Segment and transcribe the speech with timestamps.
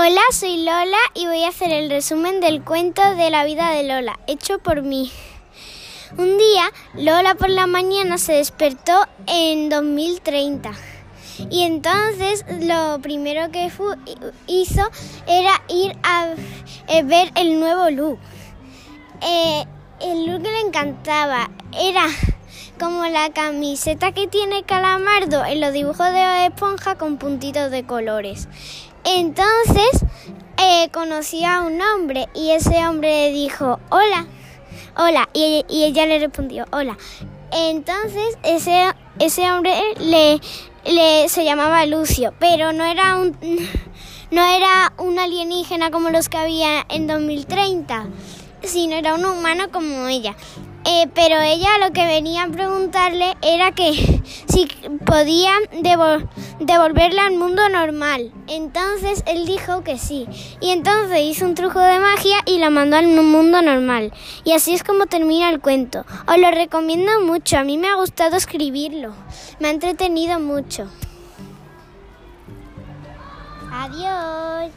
[0.00, 3.82] Hola, soy Lola y voy a hacer el resumen del cuento de la vida de
[3.82, 5.10] Lola, hecho por mí.
[6.16, 10.70] Un día, Lola por la mañana se despertó en 2030
[11.50, 13.72] y entonces lo primero que
[14.46, 14.82] hizo
[15.26, 16.28] era ir a
[16.86, 18.20] eh, ver el nuevo look.
[19.20, 19.64] Eh,
[20.00, 22.06] el look que le encantaba era
[22.78, 28.48] como la camiseta que tiene Calamardo en los dibujos de esponja con puntitos de colores.
[29.04, 30.04] Entonces
[30.56, 30.90] eh,
[31.46, 34.26] a un hombre y ese hombre le dijo, hola,
[34.96, 36.96] hola, y, ella le respondió, hola.
[37.50, 40.40] Entonces ese, ese hombre le,
[40.84, 43.36] le, se llamaba Lucio, pero no era un...
[44.30, 48.08] No era un alienígena como los que había en 2030,
[48.62, 50.36] sino era un humano como ella.
[50.84, 53.92] Eh, pero ella lo que venía a preguntarle era que
[54.48, 54.66] si
[55.04, 55.52] podía
[56.60, 58.32] devolverla al mundo normal.
[58.46, 60.26] Entonces él dijo que sí.
[60.60, 64.12] Y entonces hizo un truco de magia y la mandó al mundo normal.
[64.44, 66.04] Y así es como termina el cuento.
[66.26, 67.58] Os lo recomiendo mucho.
[67.58, 69.12] A mí me ha gustado escribirlo.
[69.60, 70.88] Me ha entretenido mucho.
[73.70, 74.72] Adiós.